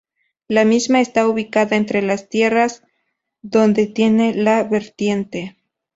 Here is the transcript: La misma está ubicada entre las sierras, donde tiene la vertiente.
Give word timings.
La 0.47 0.65
misma 0.65 0.99
está 0.99 1.27
ubicada 1.27 1.75
entre 1.77 2.01
las 2.01 2.27
sierras, 2.27 2.81
donde 3.43 3.85
tiene 3.85 4.33
la 4.33 4.63
vertiente. 4.63 5.57